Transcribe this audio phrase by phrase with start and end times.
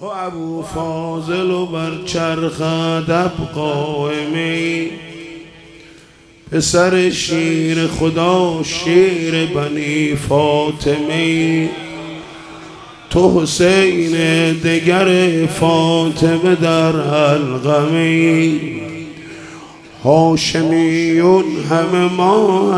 [0.00, 4.88] تو ابو فاضل و بر چرخ ادب قائمی.
[6.50, 11.68] پسر شیر خدا شیر بنی فاطمی.
[13.10, 14.12] تو حسین
[14.52, 18.60] دگر فاطمه در القمی
[20.04, 22.72] هاشمیون همه ما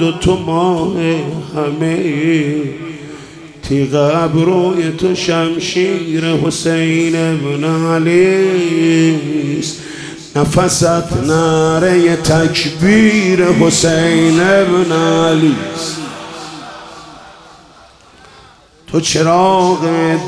[0.00, 0.96] و تو ماه
[1.56, 2.87] همه
[3.68, 7.64] تیغ ابروی تو شمشیر حسین ابن
[7.94, 9.76] علیست
[10.36, 15.96] نفست نره تکبیر حسین ابن علیست
[18.92, 19.78] تو چراغ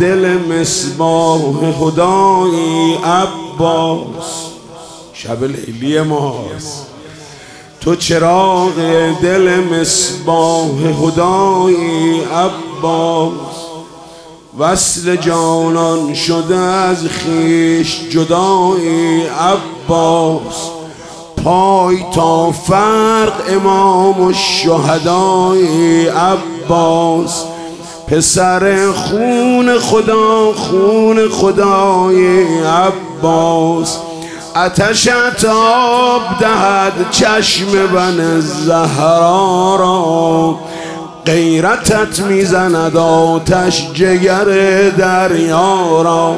[0.01, 4.51] دل مصباح خدایی عباس.
[5.15, 6.87] شب لیلی ماست.
[7.80, 8.74] تو چراغ
[9.23, 10.95] دل مصباح
[12.32, 12.70] عباس.
[14.59, 20.71] وصل جانان شده از خیش جدایی عباس.
[21.45, 27.45] پای تا فرق امام و شهدای عباس.
[28.07, 33.99] پسر خون خدا خون خدای عباس.
[34.57, 40.70] اتشت آب دهد چشم بن زهرا را.
[41.26, 44.45] غیرتت می‌زند آتش جگر
[44.88, 46.37] دریا را.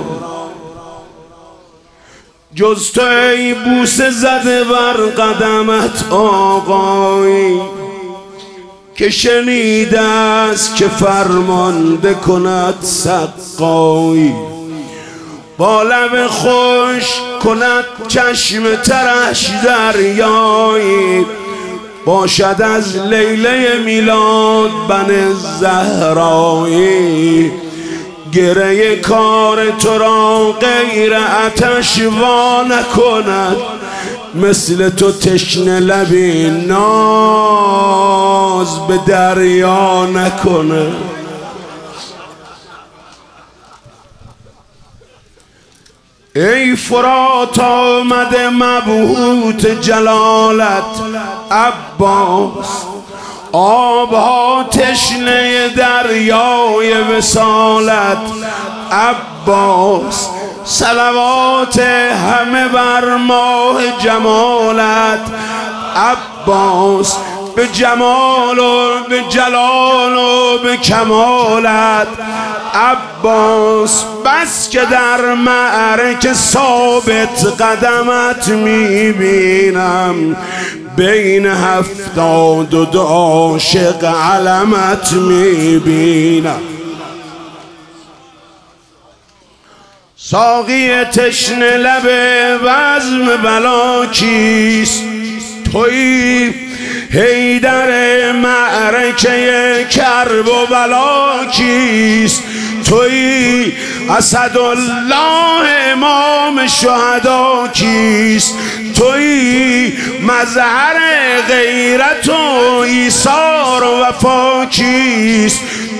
[2.55, 7.60] جز تو ای بوسه زده بر قدمت آقایی
[8.94, 14.34] که شنیده است که فرمانده کند سقایی
[15.58, 17.05] با لب خوش
[17.44, 21.27] کند چشم ترش دریایی.
[22.05, 27.53] باشد از لیله میلاد بن زهرایی.
[28.33, 33.56] گره کار تو را غیر اتش وا نکند
[34.34, 37.67] مثل تو تشنه لبی ناز
[38.88, 40.93] به دریا نکنه
[46.34, 51.12] ای فرات آمده مبهوت جلالت
[51.52, 52.86] عباس
[53.52, 58.18] آبها تشنه دریای وسالت
[58.92, 60.28] عباس
[60.64, 65.20] سلوات همه بر ماه جمالت.
[65.96, 67.16] عباس
[67.56, 72.08] به جمال و به جلال و به کمالت.
[72.74, 80.36] عباس بس که در معرک ثابت قدمت می‌بینم.
[80.97, 86.60] بین هفتاد و دو عاشق علمت می‌بینم.
[90.16, 92.10] ساقی تشن لب
[92.62, 95.02] وزم بلا کیست؟
[95.72, 96.54] توی
[97.10, 102.42] هیدر معرکه کرب و بلا کیست؟
[102.88, 103.72] توی
[104.56, 108.54] الله امام شهدا کیست؟
[109.02, 109.92] توی
[110.22, 110.98] مظهر
[111.48, 112.32] غیرت و
[112.78, 114.66] ایثار و وفا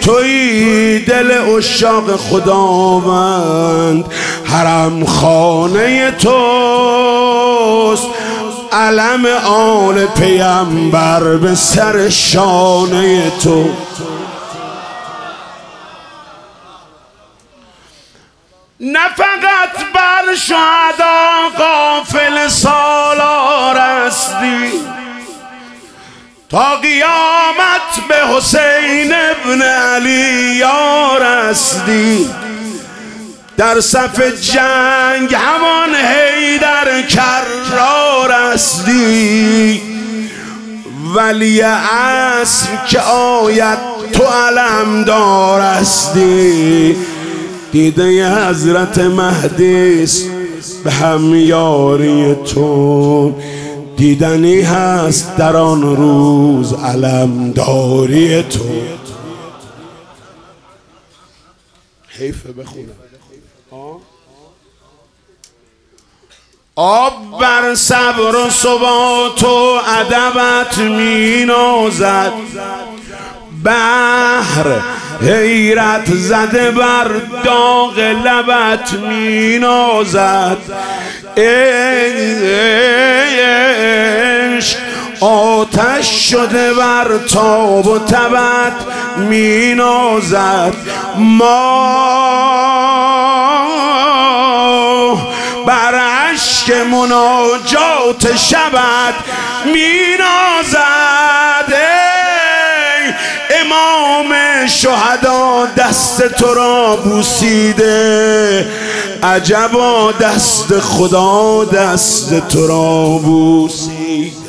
[0.00, 4.04] توی دل اشاق خداوند
[4.44, 6.32] حرم خانه توست.
[8.72, 13.70] علم آل پیمبر به سر شانه تو.
[18.80, 20.81] نه فقط بر شهدا
[26.52, 32.30] تا قیامت به حسین ابن علی یار هستی
[33.56, 39.82] در صف جنگ همان حیدر کرار هستی
[41.16, 43.78] ولی عصر که آید
[44.12, 46.96] تو علم دار هستی
[47.72, 50.25] دیده حضرت مهدیس
[50.84, 53.34] به همیاری تو.
[54.02, 58.58] دیدنی هست در آن روز علمداری تو.
[62.08, 62.87] حیفه بخونم
[66.76, 72.32] آب بر صبر و ثبات و ادبت می نازد.
[73.64, 74.81] بحر
[75.23, 77.09] حیرت زده بر
[77.44, 80.59] داغ لبت می نازد
[81.37, 81.73] عشق
[85.20, 88.73] آتش شده بر تاب و تبت
[89.17, 90.75] می نازد
[91.17, 92.03] ما
[95.67, 99.15] بر عشق مناجات شبت
[99.65, 100.82] مینازد.
[103.82, 108.67] امام شهدا دست تو را بوسیده.
[109.23, 114.43] عجبا دست خدا دست تو را بوسیده.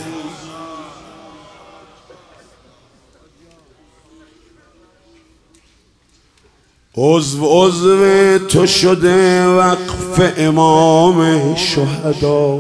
[6.98, 12.60] عضو عضو تو شده وقف امام شهدا.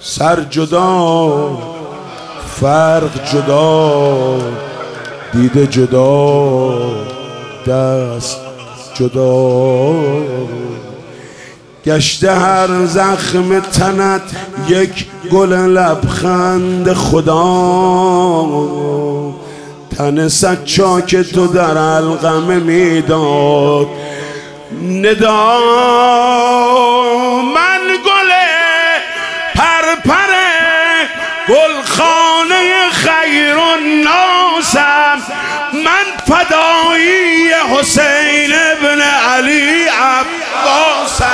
[0.00, 1.58] سر جدا
[2.60, 4.67] فرق جدا.
[5.32, 6.70] دیده جدا
[7.66, 8.38] دست
[8.94, 9.94] جدا.
[11.86, 14.22] گشته هر زخم تنت
[14.68, 18.44] یک گل لبخند خدا.
[19.96, 23.86] تن سچاک تو در القمه می‌داد.
[24.82, 25.58] ندا.
[27.54, 28.30] من گل
[29.54, 30.32] پرپر
[31.48, 31.77] و
[34.74, 35.18] ناسم
[35.84, 41.24] من فدایی حسین ابن علی عباسم.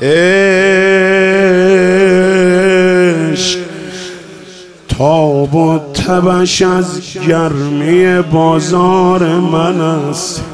[0.00, 0.14] عشق
[4.98, 10.44] تاب و تبش از گرمی بازار من است.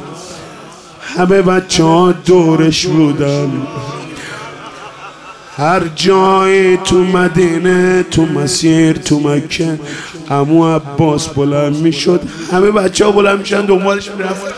[1.16, 3.66] همه بچه ها دورش بودن.
[5.60, 9.78] هر جایی تو مدینه تو مسیر تو مکه
[10.30, 12.20] امو عباس بلند می‌شد.
[12.52, 14.54] همه بچه ها بلند میشن دنبالش می‌رفت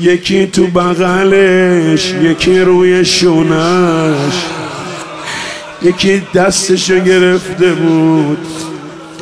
[0.00, 4.34] یکی تو بغلش یکی روی شونش.
[5.82, 8.38] یکی دستشو گرفته بود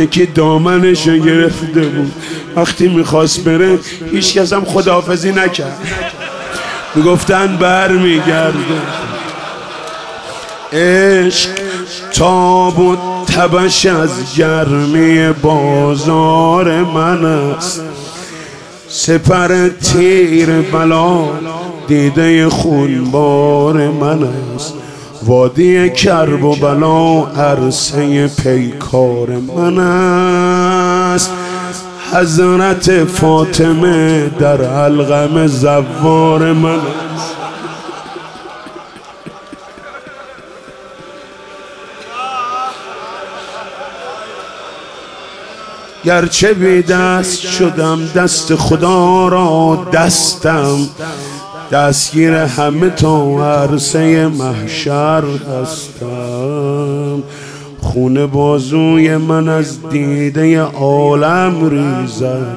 [0.00, 2.12] یکی دامنشو گرفته بود.
[2.56, 3.78] وقتی می‌خواست بره
[4.12, 5.78] هیچ کس هم خداحافظی نکرد.
[6.96, 8.56] می‌گفتن بر میگرده
[10.72, 11.50] عشق
[12.14, 12.96] تاب و
[13.26, 17.80] تبش از گرمی بازار من است.
[18.88, 21.28] سپر تیر بلا
[21.88, 24.22] دیده خونبار من
[24.54, 24.74] است.
[25.22, 30.55] وادی کرب و بلا عرصه پیکار من است.
[32.12, 37.36] حضرت فاطمه در علقم زوار من است.
[46.04, 50.78] گرچه بی دست شدم دست خدا را دستم.
[51.72, 53.22] دستگیر همه تا
[53.62, 55.22] عرصه محشر
[55.62, 57.22] هستم.
[57.86, 62.56] خون بازوی من از دیده عالم ریزد.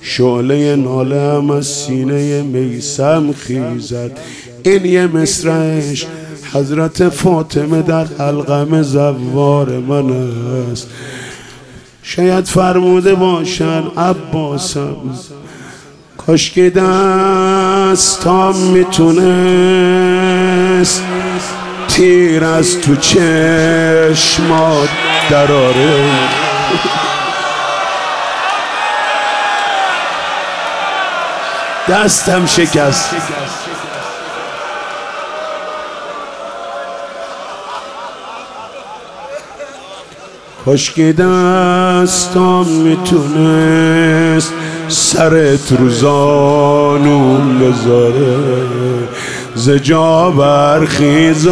[0.00, 4.18] شعله نالم از سینه میسم خیزد.
[4.62, 6.06] این یه مصرش
[6.52, 10.10] حضرت فاطمه در حلقم زوار من
[10.72, 10.88] است.
[12.02, 14.96] شاید فرموده باشن عباسم
[16.26, 19.22] کاش که دستام می‌تونست.
[21.92, 24.88] تیر از تو چشمات
[25.30, 26.04] دراره
[31.88, 33.10] دستم شکست.
[40.64, 44.52] کاش که دستام می‌تونست
[44.88, 48.38] سرت رو زانون بذاره.
[49.62, 51.46] زجا برخیز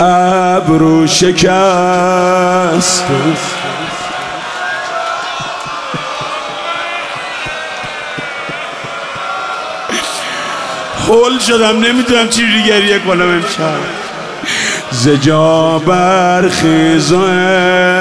[0.00, 3.04] ابرو شکست.
[11.08, 13.78] هول شدم نمی‌دونم چی گریه کنم امشب.
[14.90, 17.91] زجا برخیز چی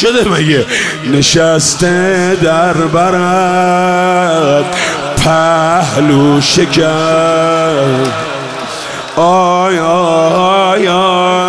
[0.00, 0.66] شده مگه؟
[1.12, 4.64] نشسته در برد
[5.24, 6.84] پهلو شکر
[9.16, 11.47] آی آی آی.